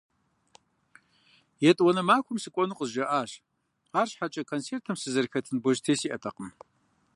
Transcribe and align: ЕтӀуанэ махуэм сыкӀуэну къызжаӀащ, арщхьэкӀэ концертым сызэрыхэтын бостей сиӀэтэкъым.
ЕтӀуанэ 1.69 2.01
махуэм 2.07 2.37
сыкӀуэну 2.43 2.77
къызжаӀащ, 2.77 3.31
арщхьэкӀэ 3.99 4.43
концертым 4.51 4.95
сызэрыхэтын 4.97 5.57
бостей 5.63 5.97
сиӀэтэкъым. 5.99 6.49